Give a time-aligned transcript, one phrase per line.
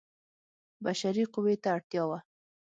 [0.83, 2.19] بشري قوې ته اړتیا وه.